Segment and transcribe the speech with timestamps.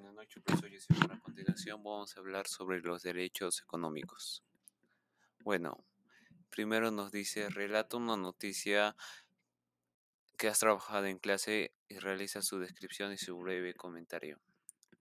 [0.00, 1.10] buenas noches, profesor Yosef.
[1.10, 4.42] A continuación vamos a hablar sobre los derechos económicos.
[5.40, 5.84] Bueno,
[6.48, 8.96] primero nos dice, relata una noticia
[10.38, 14.40] que has trabajado en clase y realiza su descripción y su breve comentario.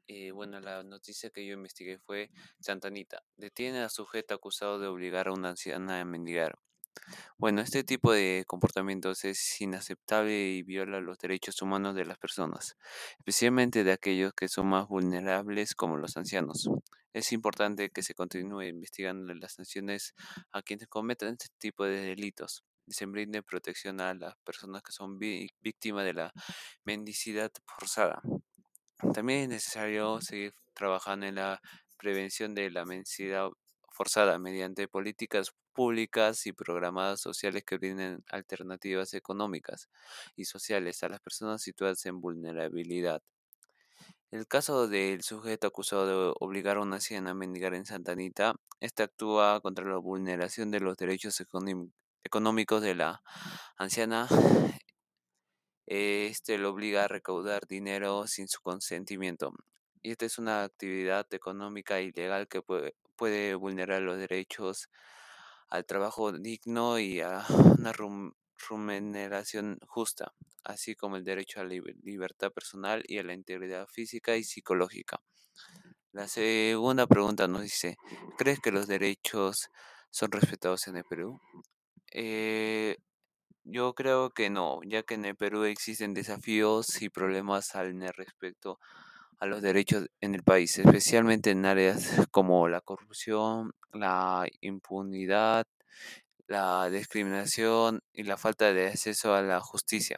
[0.08, 2.30] Eh, bueno, la noticia que yo investigué fue
[2.60, 3.24] Santanita.
[3.38, 6.60] Detiene a sujeto acusado de obligar a una anciana a mendigar.
[7.38, 12.78] Bueno, este tipo de comportamientos es inaceptable y viola los derechos humanos de las personas,
[13.18, 16.70] especialmente de aquellos que son más vulnerables como los ancianos.
[17.14, 20.14] Es importante que se continúe investigando las sanciones
[20.52, 24.92] a quienes cometen este tipo de delitos y se brinde protección a las personas que
[24.92, 26.34] son víctimas de la
[26.84, 28.22] mendicidad forzada.
[29.14, 31.62] También es necesario seguir trabajando en la
[31.98, 33.50] prevención de la mendicidad
[34.00, 39.90] forzada mediante políticas públicas y programadas sociales que brinden alternativas económicas
[40.38, 43.22] y sociales a las personas situadas en vulnerabilidad.
[44.32, 48.56] El caso del sujeto acusado de obligar a una anciana a mendigar en Santa Anita,
[48.80, 51.42] este actúa contra la vulneración de los derechos
[52.24, 53.22] económicos de la
[53.76, 54.30] anciana.
[55.88, 59.52] Este lo obliga a recaudar dinero sin su consentimiento.
[60.02, 64.90] Y esta es una actividad económica ilegal que puede, puede vulnerar los derechos
[65.68, 67.46] al trabajo digno y a
[67.78, 67.92] una
[68.70, 70.32] remuneración justa,
[70.64, 75.22] así como el derecho a la libertad personal y a la integridad física y psicológica.
[76.14, 77.98] La segunda pregunta nos dice,
[78.38, 79.70] ¿crees que los derechos
[80.10, 81.42] son respetados en el Perú?
[82.14, 82.98] Eh,
[83.66, 88.80] yo creo que no, ya que en el Perú existen desafíos y problemas al respecto
[89.40, 95.66] a los derechos en el país, especialmente en áreas como la corrupción, la impunidad,
[96.48, 100.18] la discriminación y la falta de acceso a la justicia.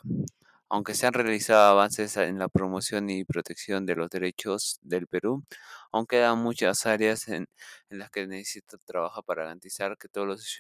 [0.70, 5.44] Aunque se han realizado avances en la promoción y protección de los derechos del Perú,
[5.92, 7.48] aún quedan muchas áreas en,
[7.90, 10.58] las que necesita trabajar para garantizar que todos los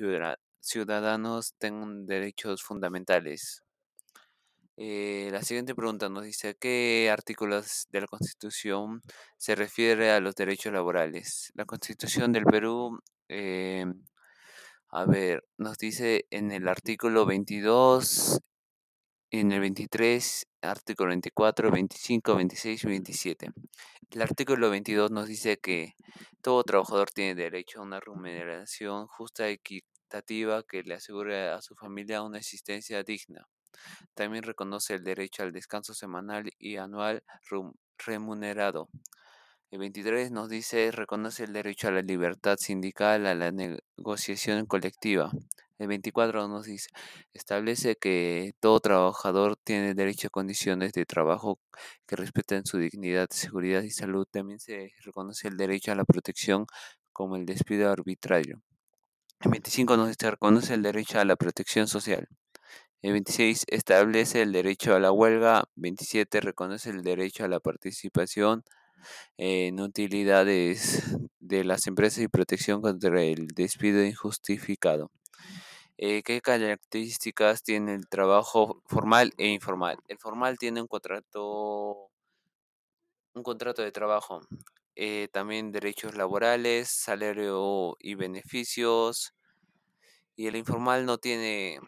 [0.60, 3.64] ciudadanos tengan derechos fundamentales.
[4.78, 9.02] Eh, la siguiente pregunta nos dice, ¿qué artículos de la Constitución
[9.38, 11.52] se refiere a los derechos laborales?
[11.56, 13.86] La Constitución del Perú, eh,
[14.90, 18.40] a ver, nos dice en el artículo 22,
[19.32, 23.50] en el 23, artículo 24, 25, 26 y 27.
[24.12, 25.94] El artículo 22 nos dice que
[26.42, 31.76] todo trabajador tiene derecho a una remuneración justa y equitativa que le asegure a su
[31.76, 33.48] familia una existencia digna.
[34.14, 37.24] También reconoce el derecho al descanso semanal y anual
[37.98, 38.90] remunerado.
[39.72, 45.32] El 23 nos dice, reconoce el derecho a la libertad sindical, a la negociación colectiva.
[45.80, 46.90] El 24 nos dice,
[47.34, 51.58] establece que todo trabajador tiene derecho a condiciones de trabajo
[52.06, 54.28] que respeten su dignidad, seguridad y salud.
[54.30, 56.68] También se reconoce el derecho a la protección
[57.14, 58.62] como el despido arbitrario.
[59.40, 62.28] El 25 nos dice, reconoce el derecho a la protección social.
[63.02, 65.64] El 26 establece el derecho a la huelga.
[65.76, 68.64] 27 reconoce el derecho a la participación
[69.38, 75.10] en utilidades de las empresas y protección contra el despido injustificado.
[75.98, 79.98] Eh, ¿Qué características tiene el trabajo formal e informal?
[80.08, 82.12] El formal tiene un contrato,
[83.34, 84.42] un contrato de trabajo,
[84.96, 89.34] eh, también derechos laborales, salario y beneficios.
[90.36, 91.80] Y el informal no tiene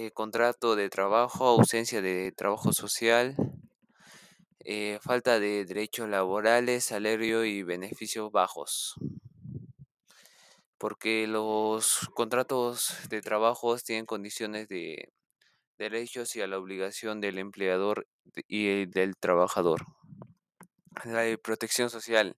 [0.00, 3.34] eh, contrato de trabajo, ausencia de trabajo social,
[4.60, 8.94] eh, falta de derechos laborales, salario y beneficios bajos.
[10.78, 15.12] Porque los contratos de trabajo tienen condiciones de
[15.78, 18.06] derechos y a la obligación del empleador
[18.46, 19.84] y del trabajador.
[21.04, 22.36] La protección social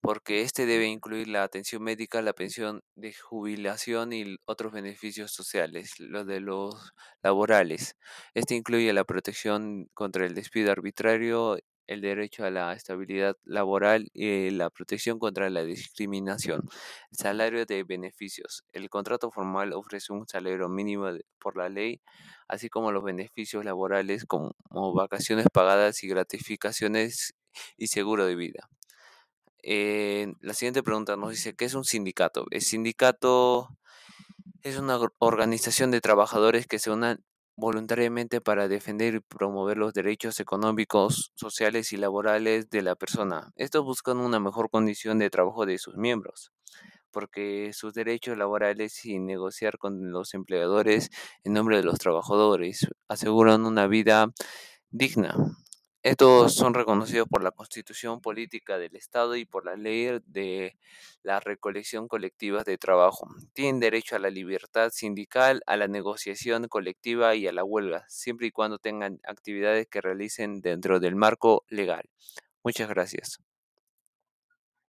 [0.00, 5.94] porque este debe incluir la atención médica, la pensión de jubilación y otros beneficios sociales,
[5.98, 7.96] los de los laborales.
[8.34, 14.50] Este incluye la protección contra el despido arbitrario, el derecho a la estabilidad laboral y
[14.50, 16.62] la protección contra la discriminación.
[17.10, 18.62] Salario de beneficios.
[18.72, 21.08] El contrato formal ofrece un salario mínimo
[21.40, 22.00] por la ley,
[22.48, 24.52] así como los beneficios laborales como
[24.94, 27.34] vacaciones pagadas y gratificaciones
[27.76, 28.68] y seguro de vida.
[29.62, 32.46] Eh, la siguiente pregunta nos dice, ¿qué es un sindicato?
[32.50, 33.68] El sindicato
[34.62, 37.24] es una organización de trabajadores que se unan
[37.56, 43.52] voluntariamente para defender y promover los derechos económicos, sociales y laborales de la persona.
[43.56, 46.52] Estos buscan una mejor condición de trabajo de sus miembros,
[47.10, 51.10] porque sus derechos laborales y negociar con los empleadores
[51.44, 54.28] en nombre de los trabajadores aseguran una vida
[54.90, 55.34] digna.
[56.02, 60.78] Estos son reconocidos por la Constitución Política del Estado y por la ley de
[61.22, 63.28] la recolección colectiva de trabajo.
[63.52, 68.46] Tienen derecho a la libertad sindical, a la negociación colectiva y a la huelga, siempre
[68.46, 72.08] y cuando tengan actividades que realicen dentro del marco legal.
[72.64, 73.49] Muchas gracias.